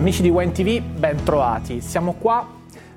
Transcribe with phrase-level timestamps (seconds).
[0.00, 1.82] Amici di Wine TV, ben trovati.
[1.82, 2.48] Siamo qua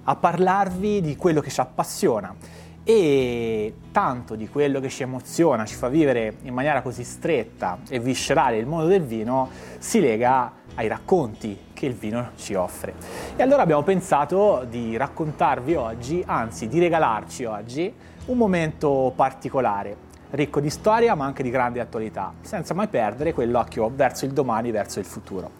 [0.05, 2.33] a parlarvi di quello che ci appassiona
[2.81, 7.99] e tanto di quello che ci emoziona, ci fa vivere in maniera così stretta e
[7.99, 9.49] viscerale il mondo del vino
[9.79, 12.93] si lega ai racconti che il vino ci offre.
[13.35, 17.93] E allora abbiamo pensato di raccontarvi oggi, anzi di regalarci oggi,
[18.27, 19.97] un momento particolare,
[20.29, 24.71] ricco di storia ma anche di grande attualità, senza mai perdere quell'occhio verso il domani,
[24.71, 25.51] verso il futuro.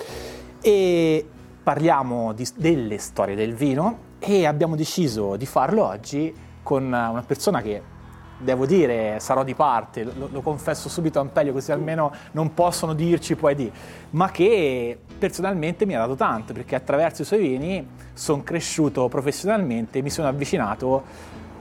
[0.66, 1.28] E
[1.64, 7.62] parliamo di, delle storie del vino e abbiamo deciso di farlo oggi con una persona
[7.62, 7.92] che
[8.38, 12.94] devo dire, sarò di parte, lo, lo, confesso subito a Ampelio così almeno non possono
[12.94, 13.72] dirci poi di,
[14.12, 20.00] ma che personalmente mi ha dato tanto perché attraverso i suoi vini sono cresciuto professionalmente
[20.00, 21.04] e mi sono avvicinato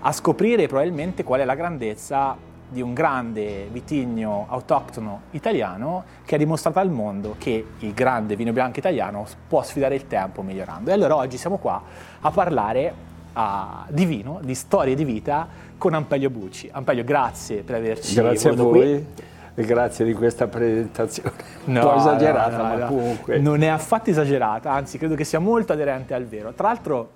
[0.01, 2.37] a scoprire probabilmente qual è la grandezza
[2.73, 8.53] di un grande vitigno autoctono italiano che ha dimostrato al mondo che il grande vino
[8.53, 10.91] bianco italiano può sfidare il tempo migliorando.
[10.91, 11.81] E allora oggi siamo qua
[12.21, 16.69] a parlare a, di vino, di storie di vita con Ampelio Bucci.
[16.73, 19.07] Ampelio, grazie per averci Grazie a voi.
[19.53, 19.65] Qui.
[19.67, 21.33] Grazie di questa presentazione.
[21.65, 23.39] No, un po' esagerata, no, no, ma comunque.
[23.39, 26.53] Non è affatto esagerata, anzi, credo che sia molto aderente al vero.
[26.55, 27.11] Tra l'altro,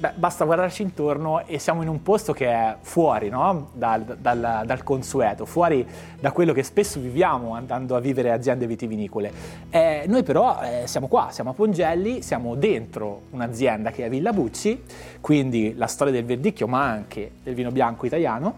[0.00, 3.68] Beh, basta guardarci intorno e siamo in un posto che è fuori no?
[3.74, 5.86] dal, dal, dal, consueto, fuori
[6.18, 9.30] da quello che spesso viviamo andando a vivere aziende vitivinicole.
[9.68, 14.32] Eh, noi però eh, siamo qua, siamo a Pongelli, siamo dentro un'azienda che è Villa
[14.32, 14.82] Bucci,
[15.20, 18.54] quindi la storia del verdicchio ma anche del vino bianco italiano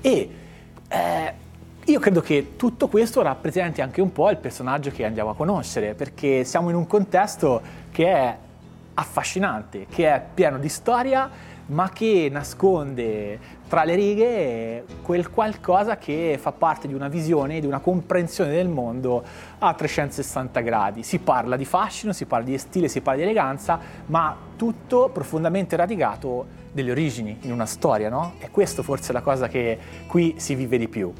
[0.00, 0.30] e
[0.88, 1.32] eh,
[1.84, 5.94] io credo che tutto questo rappresenti anche un po' il personaggio che andiamo a conoscere,
[5.94, 8.36] perché siamo in un contesto che è
[8.98, 11.30] affascinante, che è pieno di storia,
[11.66, 17.66] ma che nasconde tra le righe quel qualcosa che fa parte di una visione, di
[17.66, 19.22] una comprensione del mondo
[19.58, 21.02] a 360 gradi.
[21.02, 25.76] Si parla di fascino, si parla di stile, si parla di eleganza, ma tutto profondamente
[25.76, 28.34] radicato delle origini, in una storia, no?
[28.38, 31.12] E questo forse è la cosa che qui si vive di più.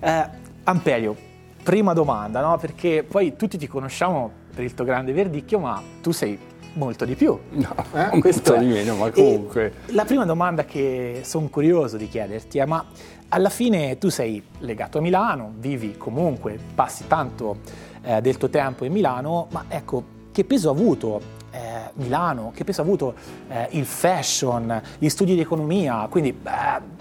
[0.00, 0.28] Eh,
[0.64, 1.16] Ampelio,
[1.62, 2.56] prima domanda, no?
[2.58, 6.38] Perché poi tutti ti conosciamo per il tuo grande verdicchio, ma tu sei
[6.76, 7.38] molto di più.
[7.50, 8.08] No, eh?
[8.12, 8.58] molto è.
[8.58, 9.72] di meno, ma comunque.
[9.86, 12.84] E la prima domanda che sono curioso di chiederti è: ma
[13.28, 17.58] alla fine tu sei legato a Milano, vivi comunque, passi tanto
[18.02, 21.20] eh, del tuo tempo in Milano, ma ecco, che peso ha avuto
[21.50, 23.14] eh, Milano, che peso ha avuto
[23.48, 26.38] eh, il fashion, gli studi di economia, quindi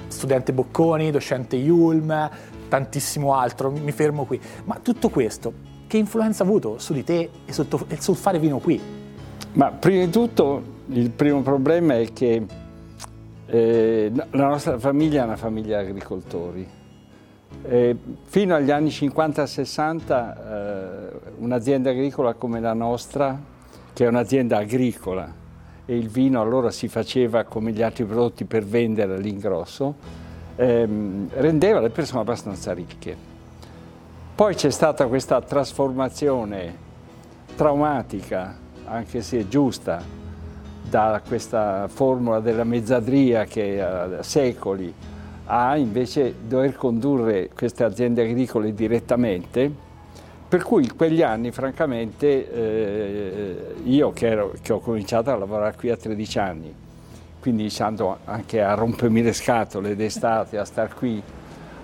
[0.08, 2.30] studente Bocconi, docente Yulm,
[2.68, 4.40] tantissimo altro, mi fermo qui.
[4.64, 5.53] Ma tutto questo,
[5.88, 9.03] che influenza ha avuto su di te e sul, tuo, sul fare vino qui?
[9.55, 12.45] Ma prima di tutto il primo problema è che
[13.45, 16.67] eh, la nostra famiglia è una famiglia di agricoltori.
[17.63, 17.95] Eh,
[18.25, 23.39] fino agli anni 50-60 eh, un'azienda agricola come la nostra,
[23.93, 25.33] che è un'azienda agricola,
[25.85, 29.95] e il vino allora si faceva come gli altri prodotti per vendere all'ingrosso,
[30.57, 33.16] ehm, rendeva le persone abbastanza ricche.
[34.35, 36.83] Poi c'è stata questa trasformazione
[37.55, 40.01] traumatica anche se è giusta,
[40.90, 44.94] da questa formula della mezzadria che a secoli
[45.47, 49.72] a invece dover condurre queste aziende agricole direttamente,
[50.47, 55.75] per cui in quegli anni francamente eh, io che, ero, che, ho cominciato a lavorare
[55.75, 56.73] qui a 13 anni,
[57.40, 61.22] quindi stando anche a rompermi le scatole d'estate, a star qui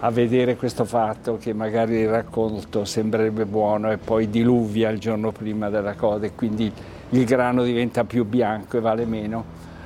[0.04, 5.32] a vedere questo fatto che magari il racconto sembrerebbe buono e poi diluvia il giorno
[5.32, 6.72] prima della cosa e quindi
[7.12, 9.44] il grano diventa più bianco e vale meno.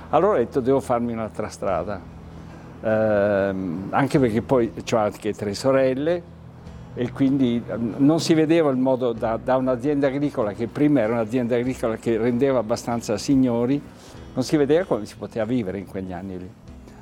[0.10, 2.00] Allora ho detto devo farmi un'altra strada,
[2.82, 3.56] eh,
[3.90, 6.34] anche perché poi ho anche tre sorelle
[6.94, 11.14] e quindi ehm, non si vedeva il modo da, da un'azienda agricola che prima era
[11.14, 13.82] un'azienda agricola che rendeva abbastanza signori,
[14.34, 16.50] non si vedeva come si poteva vivere in quegli anni lì.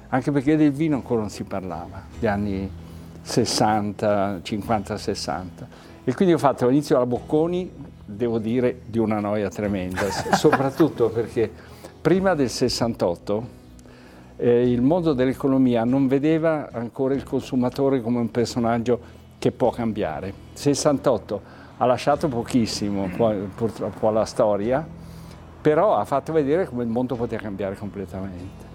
[0.09, 2.69] Anche perché del vino ancora non si parlava, gli anni
[3.21, 5.67] 60, 50, 60.
[6.03, 7.71] E quindi ho fatto l'inizio alla Bocconi,
[8.05, 11.49] devo dire, di una noia tremenda, soprattutto perché
[12.01, 13.61] prima del 68
[14.37, 18.99] eh, il mondo dell'economia non vedeva ancora il consumatore come un personaggio
[19.39, 20.33] che può cambiare.
[20.53, 21.41] 68
[21.77, 23.09] ha lasciato pochissimo
[23.55, 24.85] purtroppo alla storia,
[25.61, 28.71] però ha fatto vedere come il mondo poteva cambiare completamente.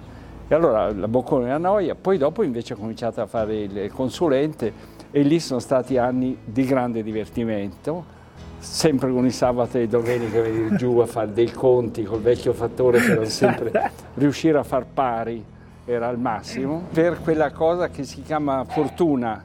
[0.49, 4.97] E allora la Bocconi a noia, poi dopo invece ho cominciato a fare il consulente
[5.11, 8.17] e lì sono stati anni di grande divertimento,
[8.59, 12.53] sempre con i sabati e le domeniche venire giù a fare dei conti col vecchio
[12.53, 15.45] fattore per sempre riuscire a far pari
[15.85, 19.43] era il massimo, per quella cosa che si chiama fortuna,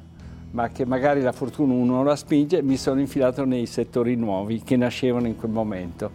[0.52, 4.76] ma che magari la fortuna uno la spinge, mi sono infilato nei settori nuovi che
[4.76, 6.12] nascevano in quel momento.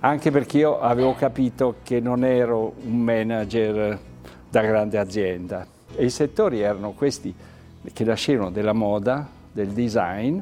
[0.00, 3.98] Anche perché io avevo capito che non ero un manager
[4.48, 5.66] da grande azienda.
[5.96, 7.34] E i settori erano questi
[7.92, 10.38] che nascevano della moda, del design,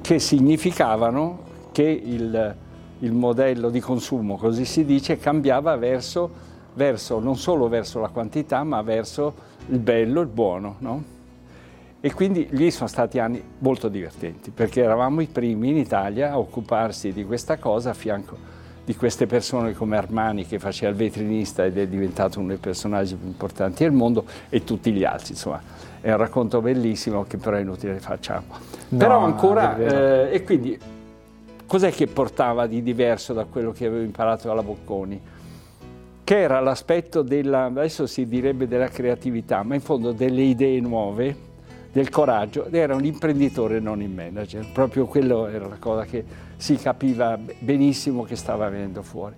[0.00, 2.56] che significavano che il,
[3.00, 6.30] il, modello di consumo, così si dice, cambiava verso,
[6.74, 9.34] verso, non solo verso la quantità, ma verso
[9.68, 10.76] il bello, il buono.
[10.78, 11.02] No?
[12.00, 16.38] E quindi lì sono stati anni molto divertenti, perché eravamo i primi in Italia a
[16.38, 18.53] occuparsi di questa cosa a fianco
[18.84, 23.14] di queste persone come Armani che faceva il vetrinista ed è diventato uno dei personaggi
[23.14, 25.60] più importanti del mondo e tutti gli altri, insomma
[26.04, 28.44] è un racconto bellissimo che però è inutile che facciamo.
[28.88, 30.78] No, però ancora, eh, e quindi
[31.64, 35.18] cos'è che portava di diverso da quello che avevo imparato dalla Bocconi?
[36.22, 41.34] Che era l'aspetto della, adesso si direbbe della creatività, ma in fondo delle idee nuove,
[41.90, 46.22] del coraggio, era un imprenditore non il manager, proprio quello era la cosa che
[46.56, 49.34] si capiva benissimo che stava venendo fuori.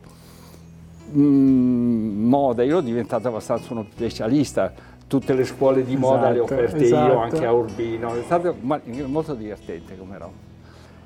[1.16, 4.72] Mm, moda, io sono diventato abbastanza uno specialista,
[5.06, 7.12] tutte le scuole di moda esatto, le ho esatto, aperte esatto.
[7.12, 10.44] io, anche a Urbino, è stato molto divertente come roba.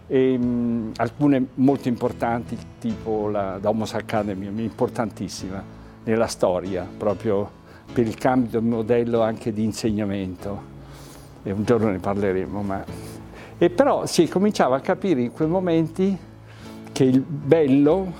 [0.06, 5.62] E, mh, mm, alcune molto importanti, tipo la Domus Academy, importantissima
[6.04, 7.58] nella storia, proprio
[7.92, 10.78] per il cambio di modello anche di insegnamento.
[11.42, 12.84] E un giorno ne parleremo, ma
[13.62, 16.16] e però si cominciava a capire in quei momenti
[16.92, 18.10] che il bello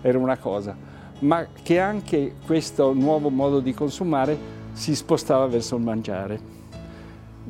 [0.00, 0.76] era una cosa,
[1.18, 4.38] ma che anche questo nuovo modo di consumare
[4.70, 6.40] si spostava verso il mangiare.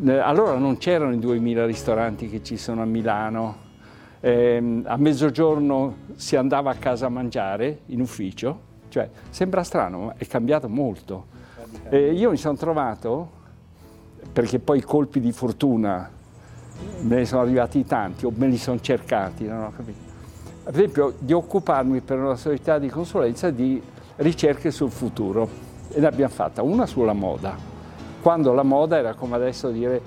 [0.07, 3.57] Eh, allora non c'erano i 2000 ristoranti che ci sono a Milano,
[4.21, 8.59] eh, a mezzogiorno si andava a casa a mangiare in ufficio,
[8.89, 11.27] cioè sembra strano, ma è cambiato molto.
[11.91, 13.31] Eh, io mi sono trovato,
[14.33, 16.14] perché poi colpi di fortuna
[17.01, 19.99] me ne sono arrivati tanti o me li sono cercati, non ho capito.
[20.65, 23.83] Per esempio di occuparmi per una società di consulenza di
[24.17, 25.49] ricerche sul futuro
[25.91, 27.57] e ne abbiamo fatta una sulla moda,
[28.23, 30.01] quando la moda era come adesso dire,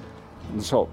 [0.52, 0.88] non so,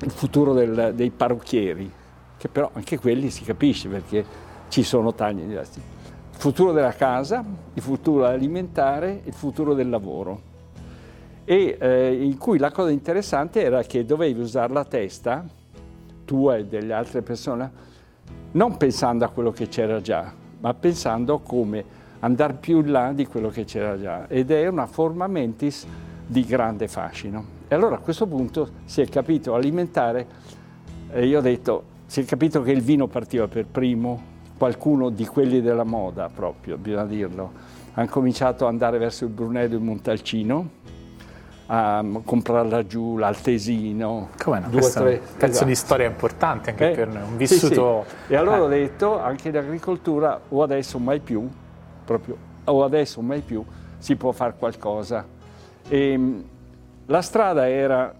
[0.00, 1.92] il futuro del, dei parrucchieri,
[2.38, 4.24] che però anche quelli si capisce perché
[4.68, 5.78] ci sono tagli diversi.
[5.78, 10.48] Il futuro della casa, il futuro alimentare, il futuro del lavoro
[11.50, 15.44] e eh, in cui la cosa interessante era che dovevi usare la testa,
[16.24, 17.68] tua e delle altre persone,
[18.52, 21.84] non pensando a quello che c'era già, ma pensando come
[22.20, 24.28] andare più in là di quello che c'era già.
[24.28, 25.84] Ed è una forma mentis
[26.24, 27.44] di grande fascino.
[27.66, 30.26] E allora a questo punto si è capito alimentare,
[31.10, 34.22] e io ho detto, si è capito che il vino partiva per primo,
[34.56, 37.50] qualcuno di quelli della moda proprio, bisogna dirlo,
[37.94, 40.78] hanno cominciato ad andare verso il Brunello e il Montalcino,
[41.72, 44.30] a comprare laggiù l'altesino.
[44.42, 44.68] Come no?
[44.68, 45.64] Due, tre, un pezzo esatto.
[45.66, 48.04] di storia importante anche eh, per noi, un vissuto...
[48.08, 48.32] Sì, sì.
[48.32, 48.60] E allora eh.
[48.60, 51.48] ho detto, anche in agricoltura, o adesso mai più,
[52.04, 53.64] proprio, o adesso mai più,
[53.98, 55.24] si può fare qualcosa.
[55.88, 56.44] E, ehm,
[57.06, 58.12] la strada era,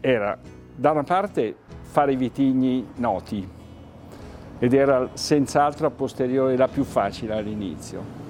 [0.00, 0.38] era,
[0.76, 3.48] da una parte, fare i vitigni noti,
[4.60, 8.23] ed era senz'altro a posteriori la più facile all'inizio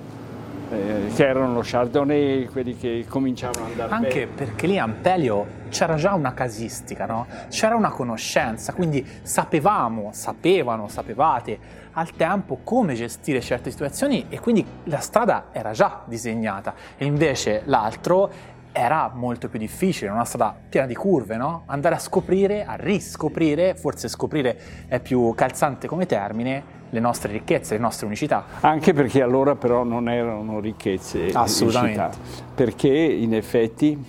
[0.71, 4.33] eh, che erano lo Chardonnay, quelli che cominciavano ad andare Anche bene.
[4.35, 7.27] perché lì a Ampelio c'era già una casistica, no?
[7.49, 14.65] c'era una conoscenza, quindi sapevamo, sapevano, sapevate al tempo come gestire certe situazioni e quindi
[14.85, 18.31] la strada era già disegnata e invece l'altro
[18.77, 21.63] era molto più difficile, una strada piena di curve, no?
[21.67, 27.75] Andare a scoprire, a riscoprire, forse scoprire è più calzante come termine, le nostre ricchezze,
[27.75, 28.45] le nostre unicità.
[28.61, 32.01] Anche perché allora però non erano ricchezze Assolutamente.
[32.01, 34.05] Unicità, perché in effetti,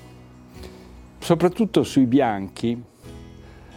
[1.20, 2.84] soprattutto sui bianchi,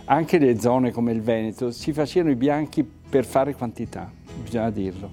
[0.07, 4.11] anche le zone come il Veneto, si facevano i bianchi per fare quantità,
[4.43, 5.11] bisogna dirlo.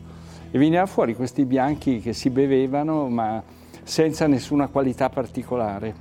[0.52, 3.44] E veniva fuori questi bianchi che si bevevano ma
[3.86, 5.94] senza nessuna qualità particolare,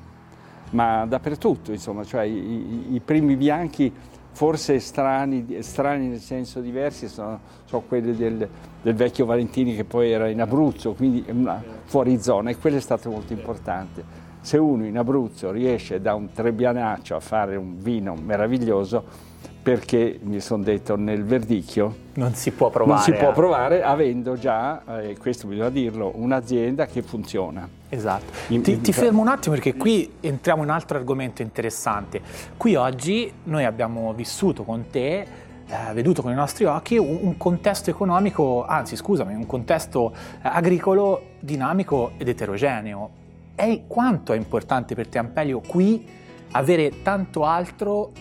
[0.71, 3.93] ma dappertutto, insomma, cioè i, i primi bianchi
[4.33, 8.49] forse strani, strani nel senso diversi sono, sono quelli del,
[8.83, 12.81] del, vecchio Valentini che poi era in Abruzzo, quindi una fuori zona e quello è
[12.81, 14.03] stato molto importante.
[14.41, 19.33] Se uno in Abruzzo riesce da un trebbianaccio a fare un vino meraviglioso,
[19.65, 24.37] perché mi sono detto nel verdicchio non si può provare, non si può provare avendo
[24.37, 27.67] già, eh, questo bisogna dirlo, un'azienda che funziona.
[27.89, 28.31] Esatto.
[28.49, 28.83] In, ti, in...
[28.83, 32.21] ti, fermo un attimo perché qui entriamo in un altro argomento interessante.
[32.59, 37.37] Qui oggi noi abbiamo vissuto con te eh, veduto con i nostri occhi un, un,
[37.39, 43.23] contesto economico, anzi scusami, un contesto eh, agricolo dinamico ed eterogeneo.
[43.55, 46.07] E quanto è importante per te Ampelio qui
[46.51, 48.13] avere tanto altro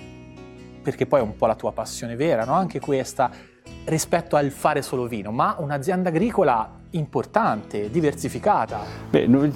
[0.84, 2.54] perché poi è un po' la tua passione vera, no?
[2.54, 3.32] anche questa,
[3.86, 8.82] rispetto al fare solo vino, ma un'azienda agricola importante, diversificata.
[9.10, 9.52] Beh, noi,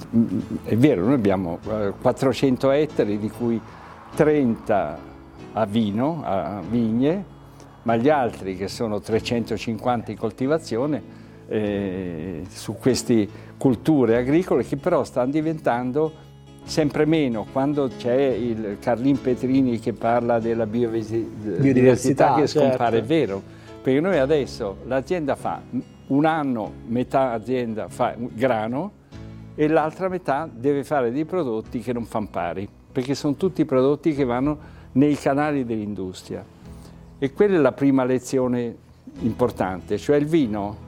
[0.64, 1.58] è vero, noi abbiamo
[2.00, 3.60] 400 eh, ettari di cui
[4.16, 4.98] 30
[5.52, 7.24] a vino, a vigne,
[7.82, 11.02] ma gli altri che sono 350 in coltivazione
[11.48, 16.26] eh, su queste culture agricole che però stanno diventando
[16.68, 22.96] sempre meno quando c'è il Carlin Petrini che parla della biodiversità, biodiversità che scompare, certo.
[22.96, 23.42] è vero,
[23.80, 25.62] perché noi adesso l'azienda fa
[26.08, 28.92] un anno, metà azienda fa grano
[29.54, 34.14] e l'altra metà deve fare dei prodotti che non fanno pari, perché sono tutti prodotti
[34.14, 34.58] che vanno
[34.92, 36.44] nei canali dell'industria.
[37.18, 38.76] E quella è la prima lezione
[39.20, 40.86] importante, cioè il vino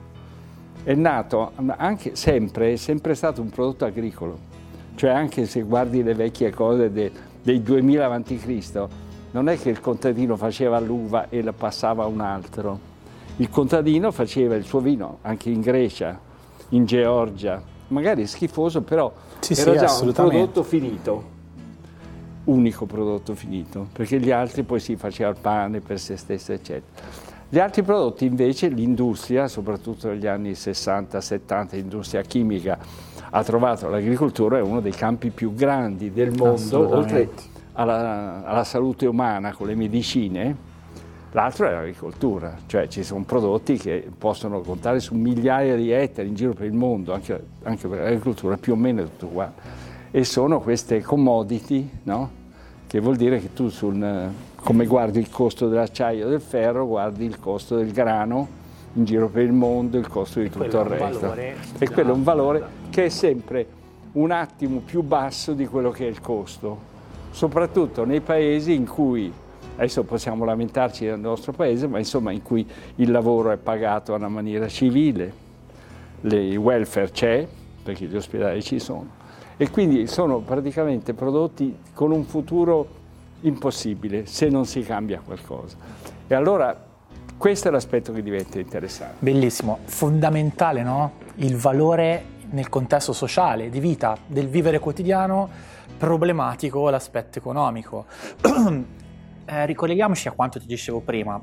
[0.83, 4.50] è nato anche sempre, è sempre stato un prodotto agricolo,
[4.95, 8.87] cioè anche se guardi le vecchie cose de, dei 2000 a.C.,
[9.31, 12.79] non è che il contadino faceva l'uva e la passava a un altro,
[13.37, 16.19] il contadino faceva il suo vino anche in Grecia,
[16.69, 21.39] in Georgia, magari schifoso, però sì, era sì, già un prodotto finito
[22.45, 27.29] unico prodotto finito, perché gli altri poi si faceva il pane per se stesso, eccetera.
[27.49, 32.77] Gli altri prodotti invece l'industria, soprattutto negli anni 60-70, l'industria chimica
[33.31, 37.29] ha trovato l'agricoltura è uno dei campi più grandi del mondo, oltre
[37.73, 40.69] alla, alla salute umana con le medicine,
[41.33, 46.35] L'altro è l'agricoltura, cioè ci sono prodotti che possono contare su migliaia di ettari in
[46.35, 49.53] giro per il mondo, anche, anche per l'agricoltura più o meno tutto qua.
[50.11, 52.29] E sono queste commodity, no?
[52.85, 57.23] che vuol dire che tu sul, come guardi il costo dell'acciaio e del ferro, guardi
[57.23, 58.59] il costo del grano
[58.93, 61.19] in giro per il mondo, il costo di tutto il resto.
[61.19, 63.65] Valore, e quello è un valore che è sempre
[64.13, 66.89] un attimo più basso di quello che è il costo,
[67.31, 69.31] soprattutto nei paesi in cui,
[69.75, 74.17] adesso possiamo lamentarci del nostro paese, ma insomma in cui il lavoro è pagato in
[74.17, 75.33] una maniera civile,
[76.21, 77.47] il welfare c'è,
[77.83, 79.07] perché gli ospedali ci sono,
[79.55, 82.99] e quindi sono praticamente prodotti con un futuro
[83.41, 85.77] impossibile se non si cambia qualcosa.
[86.27, 86.89] E allora
[87.41, 89.15] questo è l'aspetto che diventa interessante.
[89.17, 91.13] Bellissimo, fondamentale no?
[91.37, 95.49] il valore nel contesto sociale, di vita, del vivere quotidiano,
[95.97, 98.05] problematico l'aspetto economico.
[99.45, 101.41] eh, ricolleghiamoci a quanto ti dicevo prima.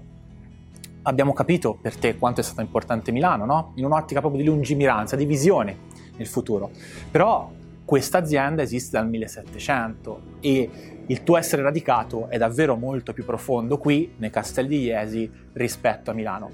[1.03, 3.73] Abbiamo capito per te quanto è stata importante Milano, no?
[3.75, 5.77] in un'ottica proprio di lungimiranza, di visione
[6.17, 6.71] nel futuro.
[7.11, 7.51] Però
[7.85, 13.79] questa azienda esiste dal 1700 e il tuo essere radicato è davvero molto più profondo
[13.79, 16.51] qui nei Castelli di Iesi rispetto a Milano.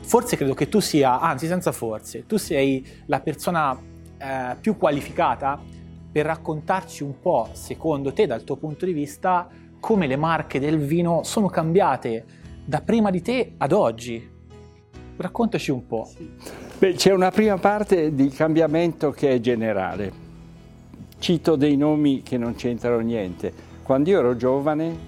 [0.00, 3.76] Forse credo che tu sia, anzi senza forse, tu sei la persona
[4.18, 5.60] eh, più qualificata
[6.10, 9.48] per raccontarci un po', secondo te, dal tuo punto di vista,
[9.80, 12.24] come le marche del vino sono cambiate
[12.64, 14.34] da prima di te ad oggi.
[15.16, 16.08] Raccontaci un po'.
[16.78, 20.24] Beh, c'è una prima parte di cambiamento che è generale
[21.18, 23.65] Cito dei nomi che non c'entrano niente.
[23.86, 24.98] Quando io ero giovane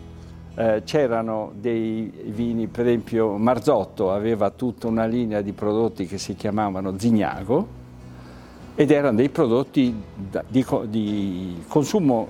[0.54, 6.36] eh, c'erano dei vini, per esempio Marzotto aveva tutta una linea di prodotti che si
[6.36, 7.66] chiamavano Zignago
[8.76, 10.00] ed erano dei prodotti
[10.46, 12.28] di, di, consumo,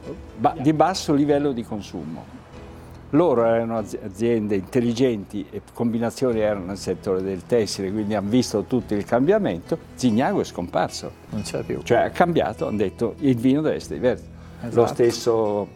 [0.62, 2.24] di basso livello di consumo.
[3.10, 8.94] Loro erano aziende intelligenti e combinazioni erano nel settore del tessile, quindi hanno visto tutto
[8.94, 9.76] il cambiamento.
[9.96, 11.12] Zignago è scomparso.
[11.28, 11.82] Non c'è più.
[11.82, 14.36] Cioè ha cambiato, hanno detto il vino deve essere diverso.
[14.60, 14.74] Esatto.
[14.74, 15.68] Lo stesso,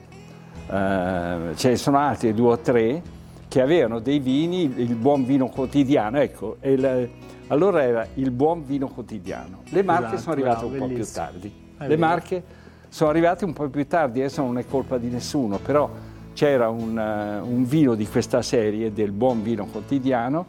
[0.70, 3.02] eh, ce ne sono altri due o tre
[3.48, 7.10] che avevano dei vini, il buon vino quotidiano, ecco, il,
[7.48, 9.62] allora era il buon vino quotidiano.
[9.68, 10.88] Le marche esatto, sono arrivate un bellissimo.
[10.88, 11.52] po' più tardi.
[11.76, 12.00] È Le vero.
[12.00, 12.42] marche
[12.88, 15.90] sono arrivate un po' più tardi, adesso non è colpa di nessuno, però
[16.32, 20.46] c'era un, uh, un, vino di questa serie, del buon vino quotidiano,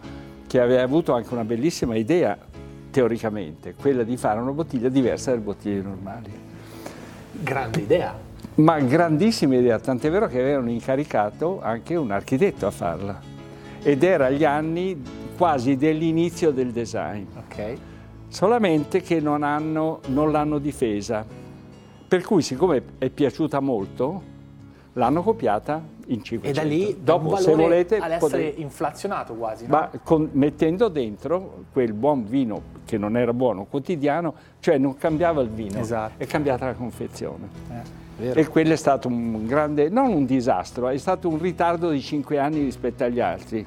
[0.48, 2.38] che aveva avuto anche una bellissima idea,
[2.90, 6.32] teoricamente, quella di fare una bottiglia diversa dalle bottiglie normali.
[7.32, 8.32] Grande idea.
[8.56, 13.20] Ma grandissima idea, tant'è vero che avevano incaricato anche un architetto a farla.
[13.82, 15.02] Ed era agli anni
[15.36, 17.26] quasi dell'inizio del design.
[17.48, 17.78] Okay.
[18.28, 21.26] Solamente che non, hanno, non l'hanno difesa.
[22.08, 24.22] Per cui, siccome è piaciuta molto,
[24.94, 26.48] l'hanno copiata in 500.
[26.48, 28.62] E da lì dopo se volete ad essere potete...
[28.62, 29.72] inflazionato quasi, no?
[29.72, 35.42] Ma con, mettendo dentro quel buon vino che non era buono quotidiano, cioè non cambiava
[35.42, 36.14] il vino, esatto.
[36.18, 37.48] è cambiata la confezione.
[37.70, 42.02] Eh, e quello è stato un grande, non un disastro, è stato un ritardo di
[42.02, 43.66] 5 anni rispetto agli altri,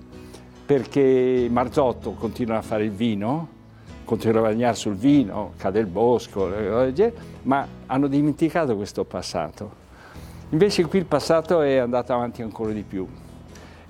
[0.65, 3.49] perché Marzotto continua a fare il vino,
[4.05, 6.51] continua a guadagnare sul vino, cade il bosco,
[7.43, 9.85] ma hanno dimenticato questo passato.
[10.51, 13.07] Invece qui il passato è andato avanti ancora di più.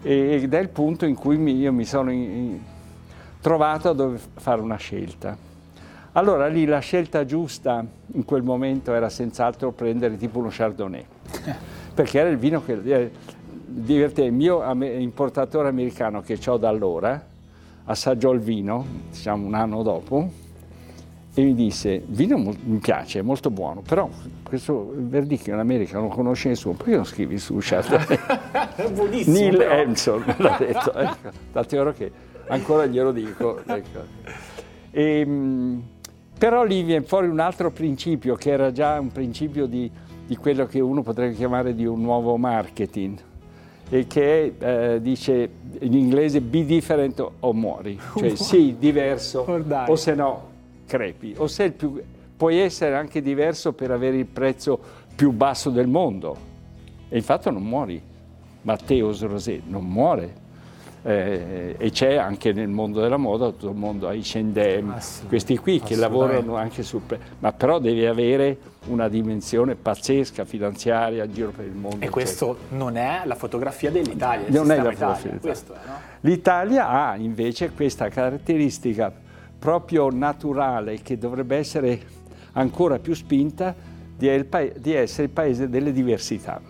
[0.02, 2.12] Ed è il punto in cui io mi sono
[3.40, 5.46] trovato dove fare una scelta.
[6.16, 11.04] Allora lì la scelta giusta in quel momento era senz'altro prendere tipo uno Chardonnay,
[11.94, 12.80] perché era il vino che...
[12.82, 13.11] Eh,
[13.68, 17.23] divertente, il mio importatore americano che ho da allora
[17.85, 20.30] assaggiò il vino, diciamo un anno dopo,
[21.35, 24.08] e mi disse, il vino mi piace, è molto buono, però
[24.42, 28.18] questo verdicchio in America non conosce nessuno, perché non scrivi su Chardonnay?
[28.94, 29.37] buonissimo.
[29.37, 30.16] Neil però.
[30.18, 32.11] Me l'ha detto, ecco, tant'è vero che
[32.46, 33.61] ancora glielo dico.
[33.66, 34.00] Ecco.
[34.90, 35.82] E, ehm,
[36.38, 39.90] però lì viene fuori un altro principio che era già un principio di,
[40.26, 43.19] di quello che uno potrebbe chiamare di un nuovo marketing
[43.88, 45.49] e che eh, dice
[45.81, 50.49] in inglese be different o muori, cioè sì, diverso oh, o se no
[50.87, 52.00] crepi, o se più,
[52.37, 54.78] puoi essere anche diverso per avere il prezzo
[55.14, 56.55] più basso del mondo.
[57.09, 58.02] E infatti non muori.
[58.62, 60.35] Matteo Rosé non muore,
[61.06, 65.56] eh, e c'è anche nel mondo della moda tutto il mondo H&M, ah, sì, questi
[65.56, 67.02] qui che lavorano anche sul...
[67.38, 72.04] ma però devi avere una dimensione pazzesca finanziaria in giro per il mondo.
[72.04, 72.76] E questo cioè.
[72.76, 75.60] non è la fotografia dell'Italia, non è la fotografia dell'Italia.
[75.62, 75.94] È, no?
[76.22, 79.12] L'Italia ha invece questa caratteristica
[79.60, 82.00] proprio naturale che dovrebbe essere
[82.54, 83.72] ancora più spinta
[84.16, 86.60] di essere il paese delle diversità.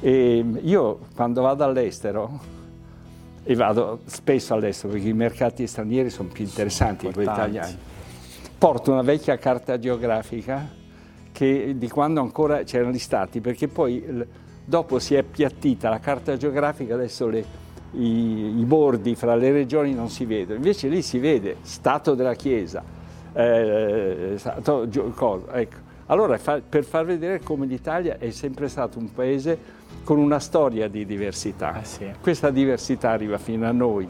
[0.00, 2.56] E io quando vado all'estero
[3.50, 7.78] e vado spesso all'estero perché i mercati stranieri sono più interessanti di quelli italiani.
[8.58, 10.68] Porto una vecchia carta geografica
[11.32, 14.04] che, di quando ancora c'erano gli stati, perché poi
[14.62, 17.42] dopo si è appiattita la carta geografica, adesso le,
[17.92, 22.34] i, i, bordi fra le regioni non si vedono, invece lì si vede Stato della
[22.34, 22.84] Chiesa,
[23.32, 24.86] eh, stato,
[25.52, 25.86] ecco.
[26.10, 29.58] Allora, per far vedere come l'Italia è sempre stato un paese
[30.08, 31.82] con una storia di diversità.
[31.82, 32.10] Eh sì.
[32.18, 34.08] Questa diversità arriva fino a noi,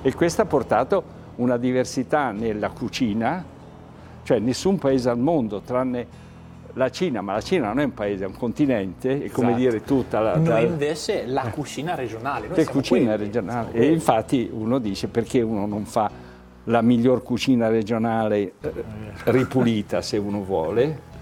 [0.00, 1.02] e questo ha portato
[1.36, 3.44] una diversità nella cucina,
[4.22, 6.06] cioè nessun paese al mondo, tranne
[6.72, 9.60] la Cina, ma la Cina non è un paese, è un continente, è come esatto.
[9.60, 10.36] dire tutta la...
[10.36, 12.48] Noi invece la cucina regionale.
[12.48, 13.72] Noi cucina quelli, regionale.
[13.72, 16.10] E infatti uno dice perché uno non fa
[16.64, 18.72] la miglior cucina regionale eh,
[19.24, 21.12] ripulita se uno vuole,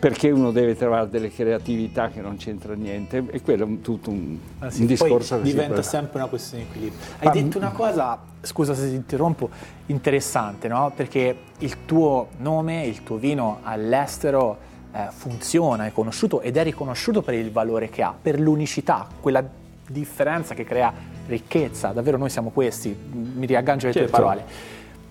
[0.00, 4.38] perché uno deve trovare delle creatività che non c'entra niente e quello è tutto un,
[4.60, 7.00] ah, sì, un discorso che diventa sempre una questione di equilibrio.
[7.18, 9.50] Hai ah, detto una cosa, scusa se ti interrompo,
[9.86, 10.90] interessante, no?
[10.96, 14.56] Perché il tuo nome, il tuo vino all'estero
[14.90, 19.46] eh, funziona, è conosciuto ed è riconosciuto per il valore che ha, per l'unicità, quella
[19.86, 20.90] differenza che crea
[21.26, 21.88] ricchezza.
[21.88, 24.10] Davvero noi siamo questi, mi riaggancio alle certo.
[24.10, 24.44] tue parole.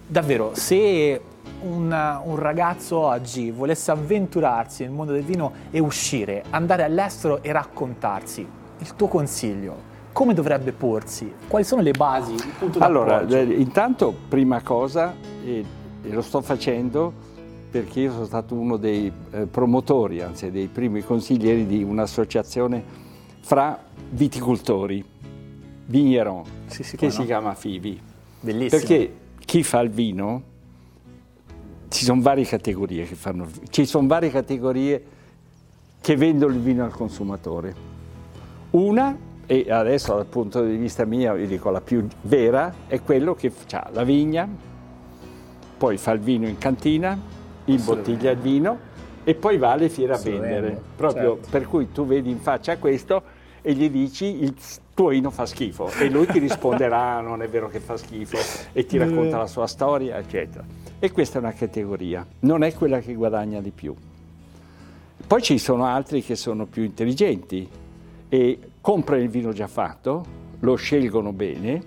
[0.07, 1.21] Davvero, se
[1.61, 7.51] un, un, ragazzo oggi volesse avventurarsi nel mondo del vino e uscire, andare all'estero e
[7.51, 11.31] raccontarsi, il tuo consiglio, come dovrebbe porsi?
[11.47, 12.35] Quali sono le basi?
[12.79, 15.63] Allora, eh, intanto, prima cosa, e,
[16.01, 17.27] e, lo sto facendo
[17.69, 22.83] perché io sono stato uno dei eh, promotori, anzi dei primi consiglieri di un'associazione
[23.41, 25.05] fra viticoltori,
[25.85, 27.11] vigneron, sì, sì, che no?
[27.11, 28.01] si chiama FIVI.
[28.41, 28.81] Bellissimo.
[28.81, 29.13] Perché
[29.45, 30.43] chi fa il vino
[31.89, 35.03] ci sono varie categorie che fanno, ci sono varie categorie
[36.01, 37.87] che vendono il vino al consumatore.
[38.71, 43.33] Una, e adesso dal punto di vista mio, io dico la più vera, è quello
[43.33, 44.47] che ha la vigna,
[45.77, 47.19] poi fa il vino in cantina,
[47.65, 48.87] imbottiglia il vino
[49.23, 50.79] e poi va alle fiere a vendere.
[50.95, 51.49] Proprio certo.
[51.49, 53.21] per cui tu vedi in faccia questo
[53.61, 54.55] e gli dici il
[54.93, 58.37] tuo vino fa schifo e lui ti risponderà non è vero che fa schifo
[58.71, 60.63] e ti racconta la sua storia, eccetera.
[61.01, 63.95] E questa è una categoria, non è quella che guadagna di più.
[65.25, 67.69] Poi ci sono altri che sono più intelligenti
[68.27, 70.25] e comprano il vino già fatto,
[70.59, 71.81] lo scelgono bene,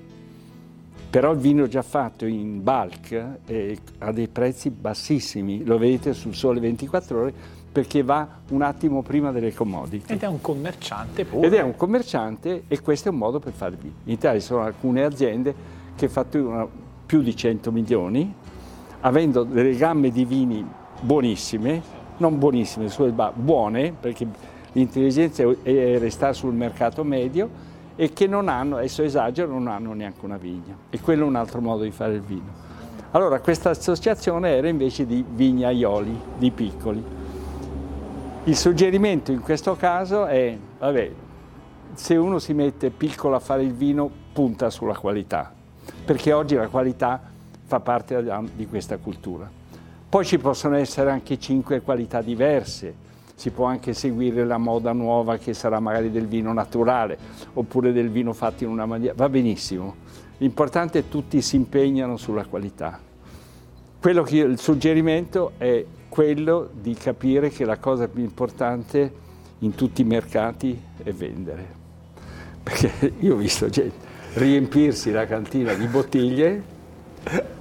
[1.11, 6.35] però il vino già fatto in bulk eh, ha dei prezzi bassissimi, lo vedete sul
[6.35, 7.35] sole 24 ore,
[7.71, 10.11] perché va un attimo prima delle commodity.
[10.11, 11.47] Ed è un commerciante pure.
[11.47, 13.95] Ed è un commerciante e questo è un modo per fare vino.
[14.05, 15.55] In Italia ci sono alcune aziende
[15.97, 16.71] che fatturano
[17.05, 18.35] più di 100 milioni
[19.03, 20.65] avendo delle gamme di vini
[21.01, 21.83] buonissime,
[22.19, 22.89] non buonissime,
[23.35, 24.27] buone, perché
[24.73, 30.25] l'intelligenza è restare sul mercato medio e che non hanno, adesso esagero, non hanno neanche
[30.25, 30.77] una vigna.
[30.89, 32.71] E quello è un altro modo di fare il vino.
[33.11, 37.05] Allora, questa associazione era invece di vignaioli, di piccoli.
[38.45, 41.13] Il suggerimento in questo caso è, vabbè,
[41.95, 45.53] se uno si mette piccolo a fare il vino, punta sulla qualità,
[46.05, 47.32] perché oggi la qualità
[47.73, 48.23] fa parte
[48.55, 49.51] di questa cultura.
[50.11, 52.95] Poi ci possono essere anche cinque qualità diverse,
[53.35, 57.17] si può anche seguire la moda nuova che sarà magari del vino naturale
[57.55, 59.95] oppure del vino fatto in una maniera, va benissimo.
[60.37, 63.01] l'importante è che tutti si impegnano sulla qualità.
[64.05, 69.13] Io, il suggerimento è quello di capire che la cosa più importante
[69.61, 71.81] in tutti i mercati è vendere.
[72.63, 76.72] Perché io ho visto gente riempirsi la cantina di bottiglie,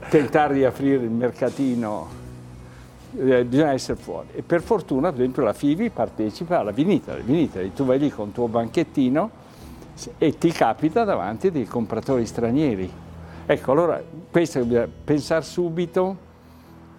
[0.10, 2.08] tentare di aprire il mercatino,
[3.17, 4.28] eh, bisogna essere fuori.
[4.34, 7.13] E per fortuna, per esempio, la FIVI partecipa alla Vinita.
[7.74, 9.30] Tu vai lì con il tuo banchettino
[10.17, 12.91] e ti capita davanti dei compratori stranieri.
[13.45, 16.30] Ecco, allora questo bisogna pensare subito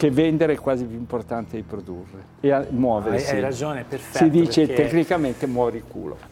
[0.02, 3.30] che vendere è quasi più importante di produrre e muoversi.
[3.30, 4.24] Hai, hai ragione, perfetto.
[4.24, 4.82] Si dice perché...
[4.82, 6.18] tecnicamente muori il culo.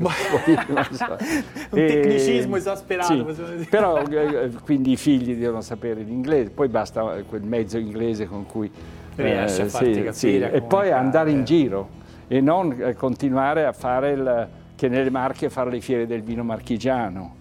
[0.90, 1.16] so.
[1.70, 1.86] Un e...
[1.86, 3.32] tecnicismo esasperato.
[3.32, 8.44] Sì, però eh, quindi i figli devono sapere l'inglese, poi basta quel mezzo inglese con
[8.44, 8.68] cui
[9.14, 10.50] riesce eh, a farti sì, capire.
[10.50, 10.56] Sì.
[10.56, 11.88] E poi andare in giro
[12.26, 16.42] e non eh, continuare a fare il, che nelle Marche fare le fiere del vino
[16.42, 17.36] marchigiano,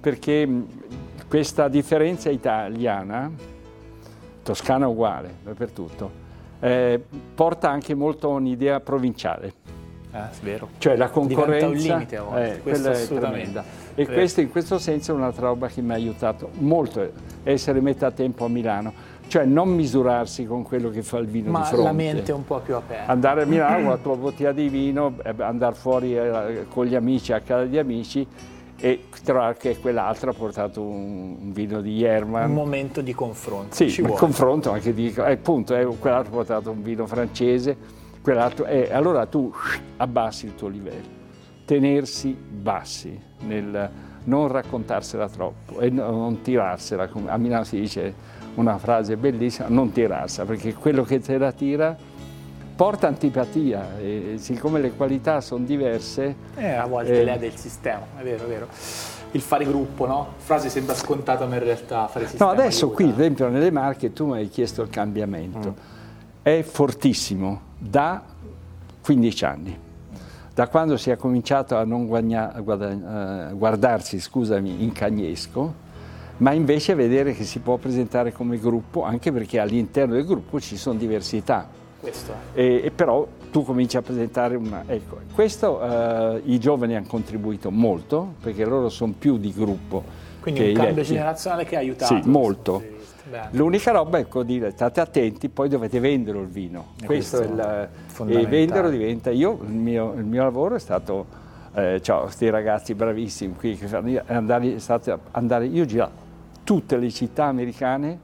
[0.00, 0.48] perché
[1.26, 3.51] questa differenza italiana
[4.42, 6.10] toscana uguale, dappertutto,
[6.60, 7.02] eh,
[7.34, 9.52] porta anche molto un'idea provinciale.
[10.12, 10.68] Ah, vero.
[10.76, 13.64] Cioè la concorrenza Diventa un limite a volte, eh, quella è tremenda.
[13.94, 17.10] E questo in questo senso è un'altra roba che mi ha aiutato molto,
[17.42, 18.92] essere metà tempo a Milano,
[19.28, 21.84] cioè non misurarsi con quello che fa il vino Ma di fronte.
[21.84, 23.10] la mente è un po' più aperta.
[23.10, 26.94] Andare a Milano con la tua bottiglia di vino, eh, andare fuori eh, con gli
[26.94, 28.26] amici a casa di amici
[28.84, 32.48] e tra che quell'altro ha portato un, un, vino di Yerman.
[32.48, 33.76] Un momento di confronto.
[33.76, 37.76] Sì, il confronto anche di, eh, appunto, eh, quell'altro ha portato un vino francese,
[38.20, 39.54] quell'altro, eh, allora tu
[39.98, 41.06] abbassi il tuo livello,
[41.64, 43.16] tenersi bassi,
[43.46, 43.88] nel
[44.24, 48.12] non raccontarsela troppo e non tirarsela, a Milano si dice
[48.54, 51.96] una frase bellissima, non tirarsela, perché quello che te la tira
[52.82, 56.34] porta antipatia e siccome le qualità sono diverse...
[56.56, 58.66] Eh, a volte eh, l'è del sistema, è vero, è vero.
[59.30, 60.32] Il fare gruppo, no?
[60.38, 62.96] Frase sembra scontata ma in realtà fare sistema No, adesso aiuta.
[62.96, 65.68] qui, ad esempio, nelle Marche tu mi hai chiesto il cambiamento.
[65.68, 66.42] Mm.
[66.42, 68.20] È fortissimo da
[69.00, 69.78] 15 anni.
[70.52, 75.74] Da quando si è cominciato a non guagna, guadagna, uh, guardarsi, scusami, in cagnesco,
[76.38, 80.76] ma invece vedere che si può presentare come gruppo, anche perché all'interno del gruppo ci
[80.76, 82.34] sono diversità questo.
[82.52, 84.82] E, e, però tu cominci a presentare una...
[84.86, 90.02] Ecco, questo uh, i giovani hanno contribuito molto perché loro sono più di gruppo.
[90.40, 92.20] Quindi un cambio generazionale che ha aiutato.
[92.20, 92.82] Sì, molto.
[93.52, 96.94] L'unica roba è ecco, dire state attenti, poi dovete vendere il vino.
[97.00, 99.30] E questo, questo è il, e venderlo diventa.
[99.30, 101.26] Io il mio, il mio lavoro è stato
[101.74, 104.76] eh, ciao, questi ragazzi bravissimi qui che fanno andare,
[105.30, 106.12] andare, io ho girato
[106.64, 108.18] tutte le città americane,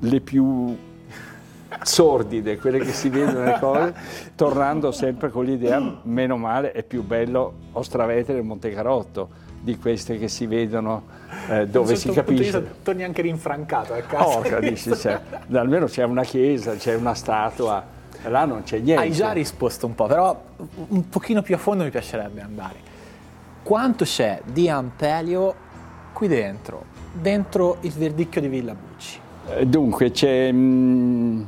[0.00, 0.76] le più
[1.82, 3.94] sordide, quelle che si vedono le cose,
[4.34, 10.28] tornando sempre con l'idea, meno male, è più bello Ostravetere e Montecarotto di queste che
[10.28, 11.02] si vedono
[11.48, 12.60] eh, dove si capisce.
[12.60, 14.38] Vista, torni anche rinfrancato a casa.
[14.38, 15.20] Oh, dici, c'è,
[15.52, 17.84] almeno c'è una chiesa, c'è una statua,
[18.24, 19.02] là non c'è niente.
[19.02, 20.40] Hai già risposto un po', però
[20.88, 22.94] un pochino più a fondo mi piacerebbe andare.
[23.62, 25.54] Quanto c'è di Ampelio
[26.12, 29.24] qui dentro, dentro il verdicchio di Villa Bucci?
[29.48, 30.50] Eh, dunque, c'è...
[30.52, 31.42] Mm,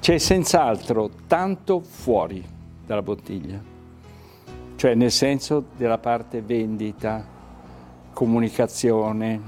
[0.00, 2.42] c'è senz'altro tanto fuori
[2.86, 3.60] dalla bottiglia,
[4.76, 7.22] cioè nel senso della parte vendita,
[8.12, 9.40] comunicazione,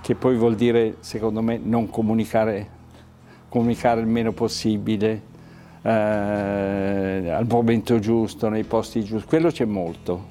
[0.00, 2.68] che poi vuol dire, secondo me, non comunicare,
[3.48, 5.22] comunicare il meno possibile,
[5.82, 10.30] eh, al momento giusto, nei posti giusti, quello c'è molto.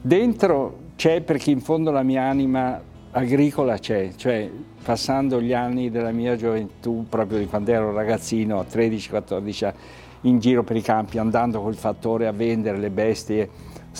[0.00, 2.80] Dentro c'è perché in fondo la mia anima
[3.12, 4.50] agricola c'è, cioè
[4.82, 9.74] passando gli anni della mia gioventù, proprio di quando ero ragazzino, a 13-14 anni,
[10.22, 13.48] in giro per i campi, andando col fattore a vendere le bestie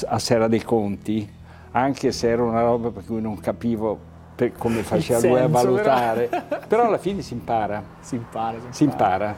[0.06, 1.28] a Sera dei Conti,
[1.72, 4.10] anche se era una roba per cui non capivo
[4.58, 6.60] come faceva lui a valutare, però...
[6.66, 6.86] però...
[6.86, 7.82] alla fine si impara.
[8.00, 8.58] Si impara.
[8.58, 8.74] Si impara.
[8.74, 9.36] Si impara.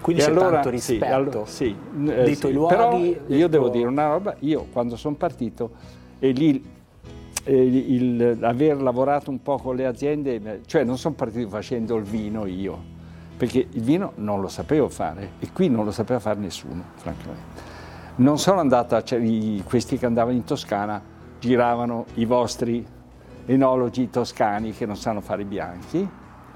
[0.00, 2.74] Quindi e c'è allora, tanto rispetto sì, allora, sì, dei eh, tuoi sì, luoghi.
[2.74, 5.70] Però io devo dire una roba, io quando sono partito
[6.18, 6.71] e lì
[7.44, 12.46] il, aver lavorato un po' con le aziende, cioè non sono partito facendo il vino
[12.46, 12.80] io,
[13.36, 17.70] perché il vino non lo sapevo fare e qui non lo sapeva fare nessuno, francamente.
[18.16, 19.20] Non sono andato a, cioè,
[19.64, 21.02] questi che andavano in Toscana
[21.38, 22.86] giravano i vostri
[23.46, 26.08] enologi toscani che non sanno fare i bianchi,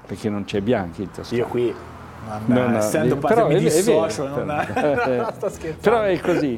[0.05, 1.41] perché non c'è bianchi in Toscana.
[1.41, 1.73] Io qui
[2.45, 6.57] non, essendo però mi è, dissocio, è vero, non, però, sto però è così.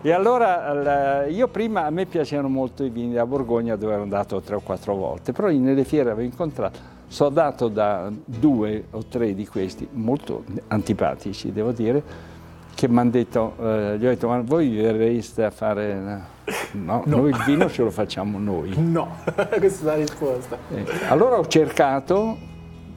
[0.00, 4.40] E allora io prima a me piacevano molto i vini da Borgogna dove ero andato
[4.40, 9.34] tre o quattro volte, però nelle fiere avevo incontrato, sono dato da due o tre
[9.34, 12.02] di questi, molto antipatici devo dire,
[12.78, 16.36] che mi hanno detto, eh, gli ho detto, ma voi verreste a fare...
[16.72, 18.72] No, no, noi il vino ce lo facciamo noi.
[18.78, 19.16] No,
[19.58, 20.56] questa è la risposta.
[20.72, 22.38] Eh, allora ho cercato,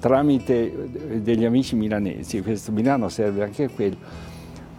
[0.02, 3.96] tramite degli amici milanesi, questo Milano serve anche a quello,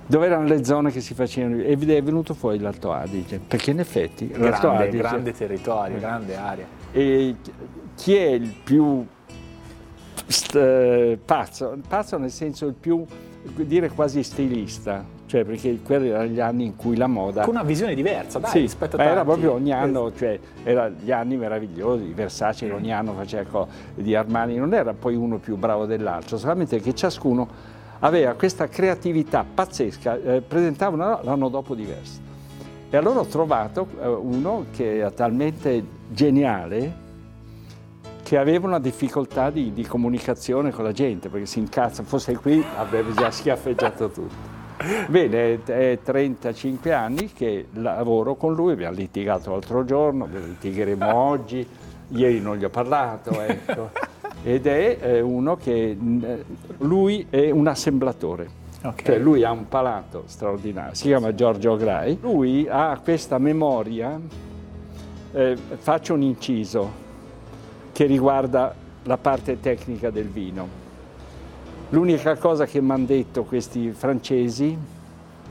[0.05, 3.79] dove erano le zone che si facevano ed è venuto fuori l'Alto Adige, perché in
[3.79, 4.99] effetti l'Alto Grande, Adige...
[4.99, 6.67] grande territorio, grande area.
[6.91, 7.37] E
[7.95, 9.07] chi è il più
[10.27, 11.79] st- eh, pazzo?
[11.87, 13.05] Pazzo nel senso il più,
[13.55, 17.45] dire quasi stilista, cioè perché quelli erano gli anni in cui la moda...
[17.45, 19.29] Con una visione diversa, dai, Sì, rispetto a ma era tanti.
[19.29, 24.57] proprio ogni anno, cioè, erano gli anni meravigliosi, Versace ogni anno faceva cose di Armani,
[24.57, 27.49] non era poi uno più bravo dell'altro, solamente che ciascuno
[28.01, 32.21] aveva questa creatività pazzesca, eh, presentavano l'anno dopo diverso.
[32.91, 37.01] E allora ho trovato eh, uno che era talmente geniale
[38.23, 42.63] che aveva una difficoltà di, di comunicazione con la gente, perché si incazza, fosse qui
[42.77, 44.61] avrebbe già schiaffeggiato tutto.
[45.09, 51.67] Bene, è 35 anni che lavoro con lui, abbiamo litigato l'altro giorno, litigheremo oggi,
[52.09, 53.91] ieri non gli ho parlato, ecco.
[54.43, 56.45] Ed è uno che, eh,
[56.79, 58.61] lui è un assemblatore.
[58.85, 59.03] Ok.
[59.03, 62.19] Cioè lui ha un palato straordinario, si chiama Giorgio Grai.
[62.21, 64.21] Lui ha questa memoria,
[65.33, 66.91] eh, faccio un inciso
[67.93, 70.82] che riguarda la parte tecnica del vino.
[71.93, 74.75] L'unica cosa che mi hanno detto questi francesi,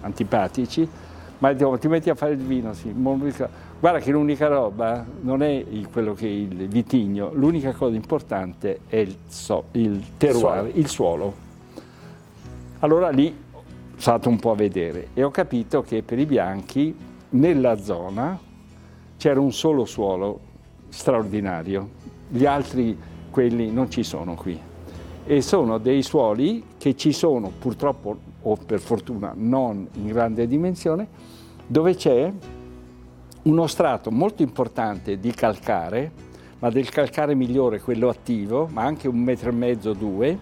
[0.02, 0.90] antipatici,
[1.38, 2.92] ma ti metti a fare il vino, sì.
[2.92, 8.96] Guarda che l'unica roba non è quello che è il vitigno, l'unica cosa importante è
[8.96, 10.70] il, so- il terroir, Suolo.
[10.74, 11.34] il suolo.
[12.80, 13.64] Allora lì sono
[13.98, 16.96] stato un po' a vedere e ho capito che per i bianchi
[17.30, 18.40] nella zona
[19.16, 20.40] c'era un solo suolo
[20.90, 21.88] straordinario,
[22.30, 22.98] gli altri
[23.30, 24.70] quelli non ci sono qui.
[25.24, 31.08] E sono dei suoli che ci sono purtroppo o per fortuna non in grande dimensione,
[31.68, 32.32] dove c'è
[33.44, 36.12] uno strato molto importante di calcare,
[36.60, 40.38] ma del calcare migliore, quello attivo, ma anche un metro e mezzo, due,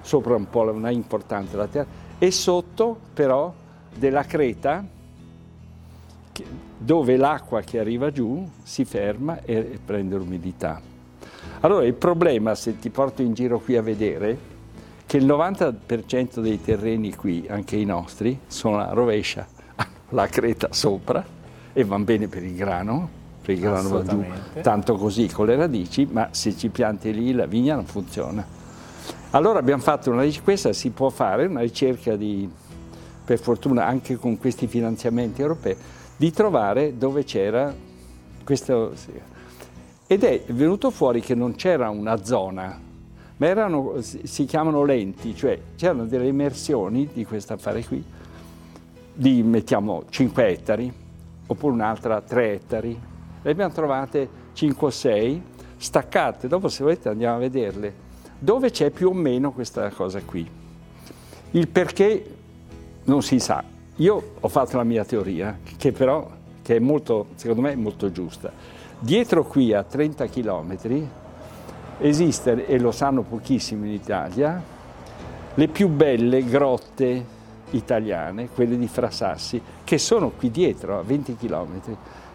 [0.00, 3.52] sopra un po' una importante la terra, e sotto però
[3.96, 4.84] della creta
[6.78, 10.91] dove l'acqua che arriva giù si ferma e prende l'umidità.
[11.64, 14.36] Allora il problema, se ti porto in giro qui a vedere,
[15.06, 19.46] che il 90% dei terreni qui, anche i nostri, sono a rovescia,
[19.76, 21.24] hanno la creta sopra
[21.72, 23.08] e vanno bene per il grano,
[23.40, 24.24] per il grano va giù
[24.60, 28.44] tanto così con le radici, ma se ci pianti lì la vigna non funziona.
[29.30, 32.50] Allora abbiamo fatto una ricerca, questa si può fare, una ricerca di,
[33.24, 35.76] per fortuna anche con questi finanziamenti europei,
[36.16, 37.72] di trovare dove c'era
[38.42, 38.94] questo...
[40.06, 42.78] Ed è venuto fuori che non c'era una zona,
[43.36, 48.04] ma erano, si chiamano lenti, cioè c'erano delle immersioni di questo affare qui,
[49.14, 50.92] di mettiamo 5 ettari,
[51.46, 53.00] oppure un'altra 3 ettari.
[53.42, 55.42] Le abbiamo trovate 5 o 6
[55.76, 57.94] staccate, dopo se volete andiamo a vederle,
[58.38, 60.48] dove c'è più o meno questa cosa qui.
[61.52, 62.34] Il perché
[63.04, 63.62] non si sa.
[63.96, 66.28] Io ho fatto la mia teoria, che però
[66.62, 68.52] che è molto, secondo me, molto giusta.
[69.04, 70.76] Dietro qui a 30 km
[71.98, 74.62] esiste, e lo sanno pochissimi in Italia,
[75.54, 77.24] le più belle grotte
[77.70, 81.80] italiane, quelle di Frasassi, che sono qui dietro a 20 km,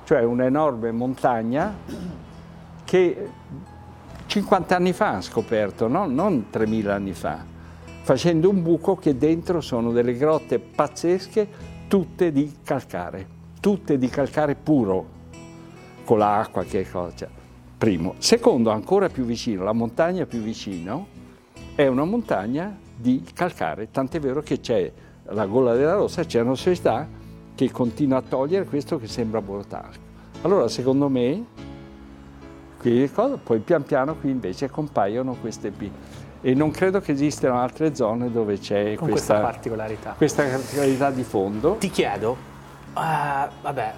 [0.03, 1.73] cioè un'enorme montagna
[2.84, 3.30] che
[4.25, 6.06] 50 anni fa ha scoperto, no?
[6.06, 7.45] non 3000 anni fa,
[8.01, 11.47] facendo un buco che dentro sono delle grotte pazzesche,
[11.88, 13.25] tutte di calcare,
[13.62, 15.15] tutte di calcare puro,
[16.08, 17.28] con l'acqua che cosa.
[17.78, 18.15] Primo.
[18.20, 21.08] Secondo, ancora più vicino, la montagna più vicino
[21.76, 24.89] è una montagna di calcare, tant'è vero che c'è
[25.26, 27.06] la Gola della Rossa, c'è una società
[27.54, 30.00] che continua a togliere questo che sembra borotalco.
[30.43, 31.46] Allora, secondo me,
[32.80, 35.89] qui cosa, poi pian piano qui invece compaiono queste P.
[36.39, 40.13] E non credo che esistano altre zone dove c'è Con questa, questa, particolarità.
[40.15, 41.76] questa particolarità di fondo.
[41.80, 42.38] Ti chiedo,
[42.93, 43.93] ah, vabbè,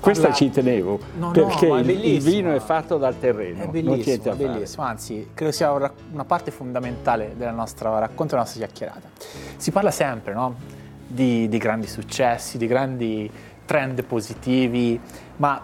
[0.00, 4.32] Questa ci tenevo, No, no, perché è il- vino è fatto dal terreno, È bellissimo,
[4.32, 9.08] è bellissimo, anzi credo sia una parte fondamentale del nostro racconto, della nostra chiacchierata.
[9.56, 10.54] Si parla sempre no?
[11.06, 13.30] di, di grandi successi, di grandi
[13.64, 14.98] trend positivi,
[15.36, 15.60] ma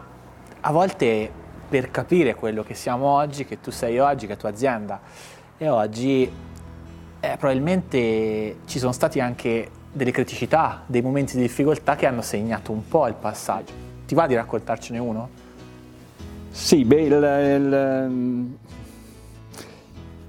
[0.61, 1.31] a volte
[1.69, 5.01] per capire quello che siamo oggi, che tu sei oggi, che tua azienda
[5.57, 6.31] è oggi,
[7.21, 12.73] eh, probabilmente ci sono stati anche delle criticità, dei momenti di difficoltà che hanno segnato
[12.73, 13.88] un po' il passaggio.
[14.09, 15.29] Ti va di raccontarcene uno?
[16.49, 18.57] Sì, beh, il-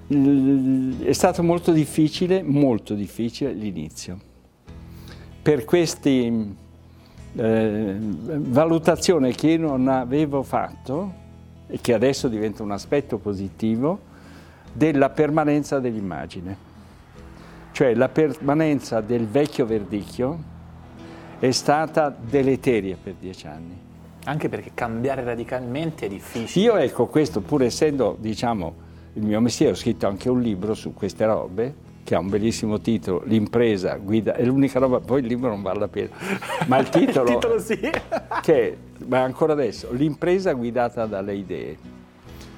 [0.10, 4.20] il- il- è stato molto difficile, molto difficile l'inizio,
[5.42, 6.58] per queste
[7.38, 11.14] eh, valutazioni che io non avevo fatto
[11.68, 13.98] e che adesso diventa un aspetto positivo
[14.74, 16.58] della permanenza dell'immagine.
[17.72, 20.58] Cioè la permanenza del vecchio verdicchio
[21.40, 23.88] è stata deleteria per dieci anni.
[24.26, 26.66] Anche perché cambiare radicalmente è difficile.
[26.66, 30.94] Io ecco questo, pur essendo diciamo il mio mestiere, ho scritto anche un libro su
[30.94, 35.50] queste robe, che ha un bellissimo titolo, L'impresa guida, è l'unica roba, poi il libro
[35.50, 36.10] non vale la pena,
[36.68, 37.80] ma il titolo, il titolo sì.
[38.42, 41.78] che ma ancora adesso, L'impresa guidata dalle idee,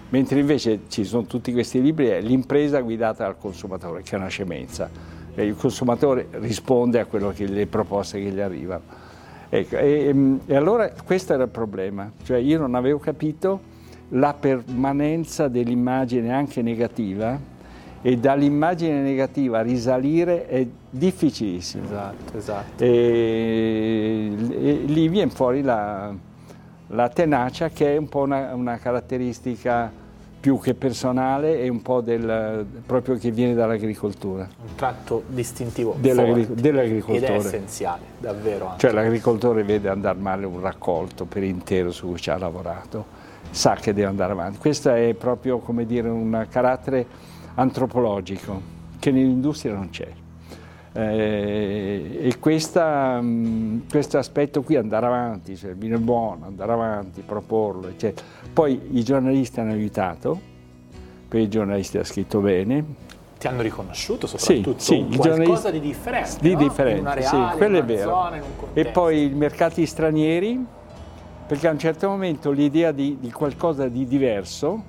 [0.09, 4.27] mentre invece ci sono tutti questi libri, è L'impresa guidata dal consumatore, che è una
[4.27, 4.89] scemenza,
[5.35, 8.81] il consumatore risponde a che le proposte che gli arrivano.
[9.49, 13.59] Ecco, e, e allora questo era il problema, cioè io non avevo capito
[14.09, 17.39] la permanenza dell'immagine anche negativa
[18.01, 21.83] e dall'immagine negativa risalire è difficilissimo.
[21.83, 22.83] Esatto, esatto.
[22.83, 26.13] E, e lì viene fuori la,
[26.87, 29.91] la, tenacia che è un po' una, una, caratteristica
[30.41, 34.49] più che personale e un po' del, proprio che viene dall'agricoltura.
[34.61, 37.27] Un tratto distintivo Dell'agric- dell'agricoltore.
[37.27, 38.65] Ed è essenziale, davvero.
[38.65, 38.79] Anche.
[38.79, 43.19] Cioè l'agricoltore vede andare male un raccolto per intero su cui ci ha lavorato
[43.51, 44.57] sa che deve andare avanti.
[44.57, 47.05] Questo è proprio come dire un carattere
[47.55, 50.07] antropologico che nell'industria non c'è.
[50.93, 56.71] Eh, e questa, mh, questo aspetto qui, andare avanti, cioè il vino è buono, andare
[56.73, 58.25] avanti, proporlo, eccetera.
[58.51, 60.39] Poi i giornalisti hanno aiutato,
[61.27, 62.83] perché i giornalisti hanno scritto bene.
[63.39, 66.57] Ti hanno riconosciuto soprattutto sì, sì, qualcosa di differente, di no?
[66.59, 68.09] differente, in un'areale, sì, quello è vero.
[68.09, 68.41] Zona,
[68.73, 70.63] e poi i mercati stranieri,
[71.47, 74.83] perché a un certo momento l'idea di, di qualcosa di diverso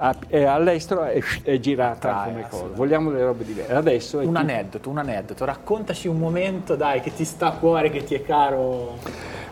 [0.00, 2.74] all'estero è, è girata come cosa.
[2.74, 3.72] Vogliamo le robe diverse.
[3.72, 5.44] Adesso un aneddoto, un aneddoto.
[5.44, 8.98] Raccontaci un momento, dai, che ti sta a cuore, che ti è caro.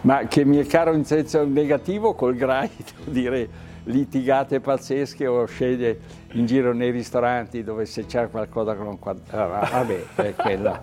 [0.02, 2.70] Ma che mi è caro in senso negativo col Grai,
[3.04, 3.48] devo dire,
[3.84, 5.98] litigate pazzesche o sceglie
[6.32, 9.60] in giro nei ristoranti dove se c'è qualcosa che non quadra.
[9.60, 10.82] Ah, vabbè, è quella.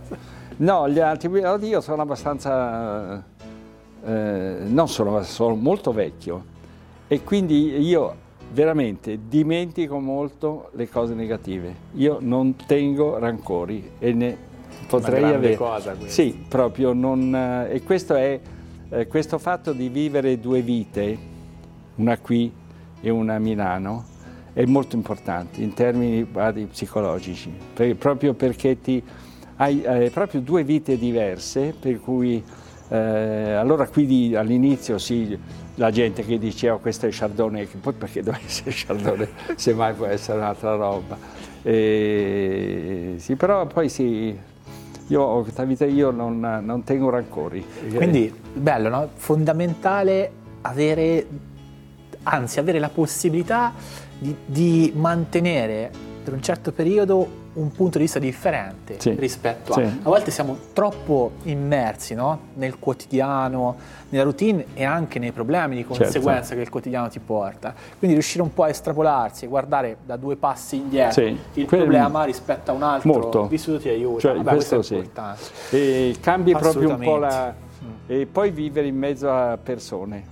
[0.57, 1.29] No, gli altri,
[1.67, 3.23] io sono abbastanza
[4.05, 6.53] eh, non sono, sono molto vecchio
[7.07, 11.73] e quindi io veramente dimentico molto le cose negative.
[11.93, 14.37] Io non tengo rancori e ne
[14.87, 15.55] potrei avere.
[15.55, 17.35] Cosa sì, proprio non.
[17.35, 18.39] Eh, e questo è
[18.89, 21.17] eh, questo fatto di vivere due vite,
[21.95, 22.51] una qui
[23.01, 24.05] e una a Milano,
[24.53, 29.03] è molto importante in termini guardi, psicologici, per, proprio perché ti
[29.57, 32.43] hai eh, proprio due vite diverse, per cui
[32.87, 32.97] eh,
[33.53, 35.37] allora qui all'inizio sì,
[35.75, 40.05] la gente che diceva questo è Chardonnay, che poi perché deve essere Chardonnay, semmai può
[40.05, 41.17] essere un'altra roba.
[41.61, 44.37] E, sì, però poi sì,
[45.07, 47.65] io questa vita io non, non tengo rancori.
[47.93, 49.09] Quindi bello, no?
[49.15, 51.27] fondamentale avere,
[52.23, 53.73] anzi avere la possibilità
[54.17, 59.81] di, di mantenere per un certo periodo un punto di vista differente sì, rispetto sì.
[59.81, 59.83] a...
[59.83, 62.39] A volte siamo troppo immersi no?
[62.55, 63.75] nel quotidiano,
[64.09, 66.01] nella routine e anche nei problemi di Certo.
[66.01, 67.75] conseguenza che il quotidiano ti porta.
[67.97, 71.83] Quindi riuscire un po' a estrapolarsi e guardare da due passi indietro Sì, il quello-
[71.83, 73.47] problema rispetto a un altro Molto.
[73.47, 74.19] vissuto ti aiuta.
[74.21, 75.41] Cioè, Vabbè, questo, questo è importante.
[75.69, 77.27] E cambi proprio un po' la...
[77.27, 77.63] Assolutamente.
[78.07, 80.23] E poi vivere in mezzo a persone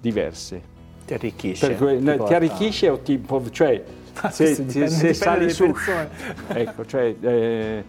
[0.00, 0.72] diverse.
[1.04, 1.76] Ti arricchisce.
[1.76, 3.22] Ti ti, arricchisce o ti...
[3.50, 3.84] cioè,
[4.20, 5.66] Ah, se, dipende- se dipende sali su...
[5.66, 6.08] persone.
[6.48, 7.14] ecco, cioè...
[7.20, 7.84] eh,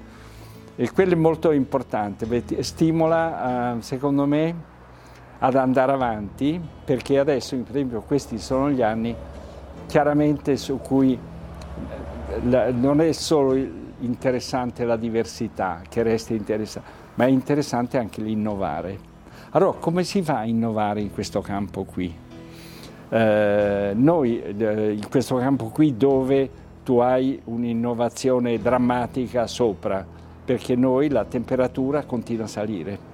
[0.78, 2.28] e quello è molto importante,
[2.62, 4.54] stimola, eh, secondo me,
[5.40, 9.16] ad andare avanti, perché adesso, per esempio, questi sono gli anni
[9.88, 13.56] chiaramente su cui eh, la- non è solo
[14.00, 19.14] interessante la diversità, che resta interessante, ma è interessante anche l'innovare.
[19.52, 22.14] Allora, come si fa a innovare in questo campo qui?
[23.10, 26.50] Eh, noi, eh, in questo campo qui dove
[26.84, 30.06] tu hai un'innovazione drammatica sopra,
[30.46, 33.14] perché noi la temperatura continua a salire.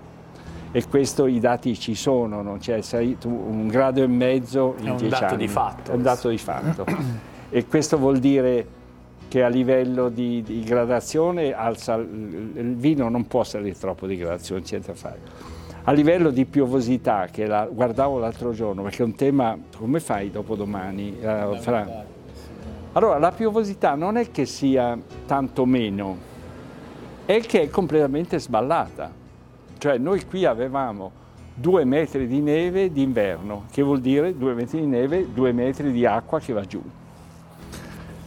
[0.73, 2.79] E questo i dati ci sono, non c'è
[3.23, 5.45] un grado e mezzo in È un dieci dato anni.
[5.45, 5.91] di fatto.
[5.91, 6.85] È un dato di fatto.
[7.49, 8.79] e questo vuol dire
[9.27, 14.17] che a livello di, di gradazione alza, il il vino non può salire troppo di
[14.17, 15.19] gradazione, c'è da fare.
[15.83, 20.29] A livello di piovosità, che la, guardavo l'altro giorno, perché è un tema, come fai
[20.29, 21.19] dopodomani?
[21.19, 22.05] eh, Fra-
[22.91, 26.17] Allora, la piovosità non è che sia tanto meno,
[27.25, 29.11] è che è completamente sballata.
[29.79, 31.11] Cioè noi qui avevamo
[31.55, 36.05] due metri di neve d'inverno, che vuol dire due metri di neve, due metri di
[36.05, 36.81] acqua che va giù.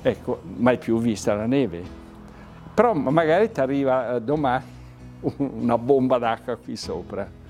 [0.03, 1.83] Ecco, mai più vista la neve.
[2.75, 4.65] Però magari ti arriva eh, domani
[5.39, 7.43] una bomba d'acqua qui sopra,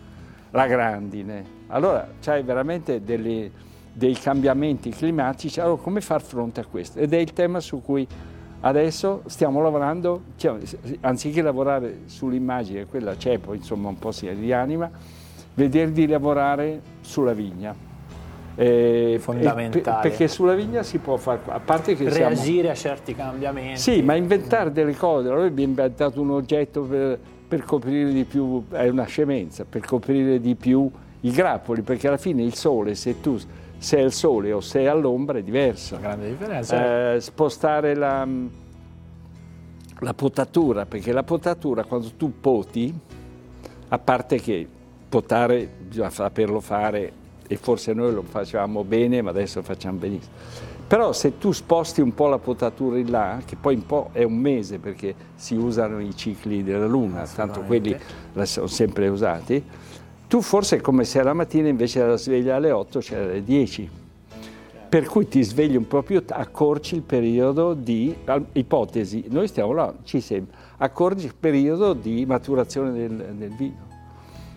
[0.55, 1.63] la grandine.
[1.69, 3.51] Allora c'hai veramente delle,
[3.93, 6.99] dei cambiamenti climatici, allora come far fronte a questo?
[6.99, 8.07] Ed è il tema su cui
[8.61, 10.59] adesso stiamo lavorando, cioè,
[11.01, 14.91] anziché lavorare sull'immagine, quella c'è, poi insomma un po' si rianima,
[15.55, 17.93] vedere di lavorare sulla vigna.
[18.57, 19.83] Eh, Fondamentale.
[19.83, 23.81] Per, perché sulla vigna si può fare, a parte che reagire siamo, a certi cambiamenti.
[23.81, 25.29] Sì, ma inventare delle cose.
[25.29, 30.41] Noi abbiamo inventato un oggetto per, per coprire di più, è una scemenza, per coprire
[30.41, 30.91] di più
[31.21, 33.39] i grappoli, perché alla fine il sole, se tu
[33.79, 35.99] sei al sole o sei all'ombra, è diverso.
[35.99, 37.15] Grande differenza.
[37.15, 38.27] Eh, spostare la,
[39.99, 42.93] la potatura, perché la potatura quando tu poti,
[43.89, 44.67] a parte che
[45.09, 47.13] potare bisogna saperlo fare
[47.47, 50.33] e forse noi lo facevamo bene, ma adesso lo facciamo benissimo.
[50.87, 54.23] Però se tu sposti un po' la potatura in là, che poi un po' è
[54.23, 57.97] un mese perché si usano i cicli della Luna, tanto quelli
[58.43, 59.65] sono sempre usati,
[60.29, 63.91] tu forse è come se la mattina invece della sveglia alle 8 c'era alle 10.
[64.89, 68.15] Per cui ti svegli un po' più, accorci il periodo di,
[68.53, 73.93] ipotesi, noi stiamo là, ci sembra, accorci il periodo di maturazione del, del vino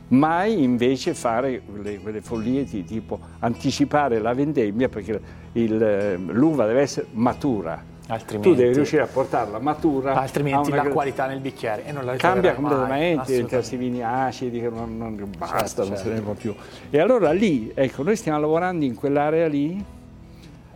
[0.09, 5.19] mai invece fare quelle, quelle follie di tipo anticipare la vendemmia perché
[5.63, 7.95] il, l'uva deve essere matura.
[8.09, 10.13] Altrimenti, tu devi riuscire a portarla matura.
[10.13, 14.97] Altrimenti la qualità nel bicchiere e non la cambia completamente, diventano vini acidi che non,
[14.97, 16.55] non basta, certo, non se ne può più.
[16.89, 19.83] E allora lì, ecco, noi stiamo lavorando in quell'area lì.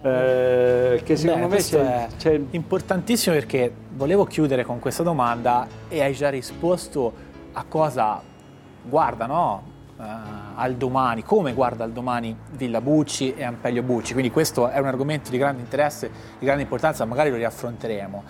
[0.04, 6.02] Eh, che secondo Beh, me c'è, c'è importantissimo perché volevo chiudere con questa domanda e
[6.02, 7.14] hai già risposto
[7.54, 8.22] a cosa
[8.84, 9.71] guarda no,
[10.02, 14.80] uh, al domani, come guarda al domani Villa Bucci e Ampelio Bucci, quindi questo è
[14.80, 18.24] un argomento di grande interesse, di grande importanza, magari lo riaffronteremo.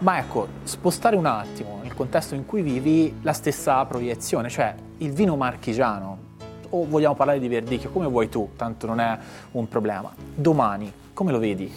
[0.00, 5.10] Ma ecco, spostare un attimo nel contesto in cui vivi la stessa proiezione, cioè il
[5.10, 6.26] vino marchigiano,
[6.70, 9.18] o vogliamo parlare di verdicchio, come vuoi tu, tanto non è
[9.52, 10.12] un problema.
[10.34, 11.72] Domani, come lo vedi?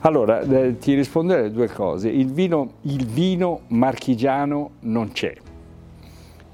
[0.00, 2.10] Allora, eh, ti risponderei due cose.
[2.10, 5.34] Il vino, il vino marchigiano non c'è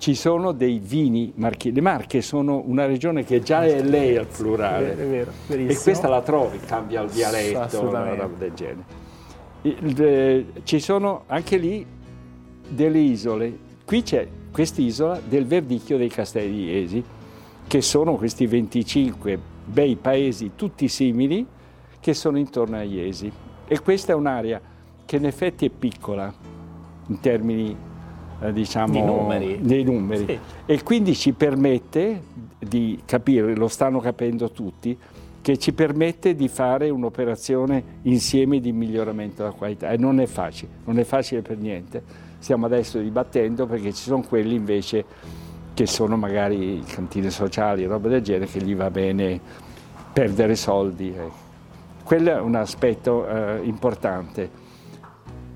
[0.01, 1.73] ci sono dei vini marchi.
[1.73, 4.93] Le Marche sono una regione che già è lei al plurale.
[4.93, 10.45] È vero, e questa la trovi, cambia il dialetto, una roba del genere.
[10.63, 11.85] Ci sono anche lì
[12.67, 13.59] delle isole.
[13.85, 17.05] Qui c'è quest'isola del Verdicchio dei Castelli di Iesi,
[17.67, 21.47] che sono questi 25 bei paesi tutti simili
[22.01, 23.31] che sono intorno a Iesi.
[23.67, 24.63] E questa è un'area
[25.05, 26.33] che in effetti è piccola
[27.09, 27.89] in termini
[28.41, 29.59] eh, diciamo, numeri.
[29.61, 30.25] dei numeri.
[30.27, 30.39] Sì.
[30.67, 32.23] E quindi ci permette
[32.59, 34.97] di capire, lo stanno capendo tutti,
[35.43, 40.71] che ci permette di fare un'operazione insieme di miglioramento della qualità e non è facile,
[40.85, 42.03] non è facile per niente.
[42.39, 45.05] Stiamo adesso dibattendo perché ci sono quelli invece
[45.73, 49.41] che sono magari cantine sociali, roba del genere, che gli va bene
[50.13, 51.15] perdere soldi.
[51.15, 51.49] Eh.
[52.03, 54.59] Quello è un aspetto eh, importante.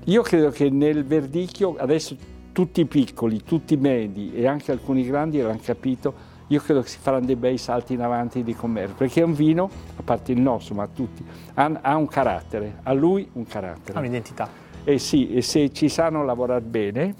[0.05, 2.15] Io credo che nel verdicchio, adesso
[2.55, 6.13] tutti piccoli, tutti medi e anche alcuni grandi l'hanno capito,
[6.47, 9.33] io credo che si faranno dei bei salti in avanti di commercio, perché è un
[9.33, 11.21] vino, a parte il nostro, ma tutti,
[11.55, 13.97] ha, ha un carattere, ha lui un carattere.
[13.97, 14.47] Ha un'identità.
[14.85, 17.13] E sì, e se ci sanno lavorare bene,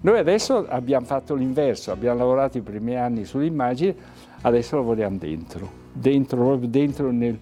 [0.00, 3.94] noi adesso abbiamo fatto l'inverso, abbiamo lavorato i primi anni sull'immagine,
[4.40, 7.38] adesso lavoriamo dentro, dentro, proprio dentro nel,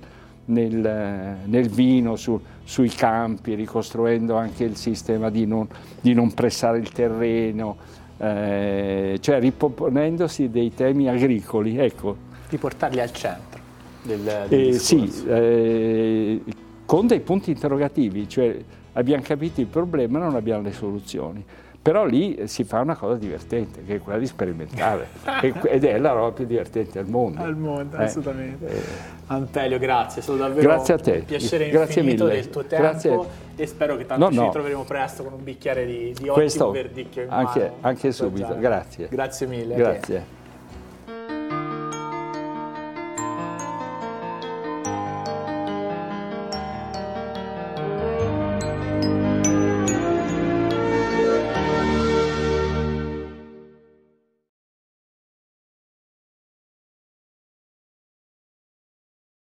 [0.50, 5.66] nel, nel vino, su, sui campi, ricostruendo anche il sistema di non,
[6.00, 7.76] di non pressare il terreno,
[8.18, 11.78] eh, cioè riproponendosi dei temi agricoli.
[11.78, 12.28] Ecco.
[12.48, 13.60] Di portarli al centro
[14.02, 16.42] del, del eh, Sì, eh,
[16.84, 18.58] con dei punti interrogativi, cioè
[18.92, 21.44] abbiamo capito il problema non abbiamo le soluzioni.
[21.82, 25.08] Però lì si fa una cosa divertente, che è quella di sperimentare,
[25.64, 27.42] ed è la roba più divertente al mondo.
[27.42, 28.04] Al mondo, eh.
[28.04, 28.66] assolutamente.
[28.66, 28.82] Eh.
[29.28, 31.12] Antelio, grazie, stato davvero grazie a te.
[31.12, 32.36] un piacere grazie infinito mille.
[32.36, 33.18] del tuo tempo grazie.
[33.56, 34.44] e spero che tanto no, ci no.
[34.44, 37.74] ritroveremo presto con un bicchiere di, di Questo, ottimo verdicchio in anche, mano.
[37.80, 39.08] Anche subito, grazie.
[39.08, 39.74] Grazie mille.
[39.74, 40.39] Grazie.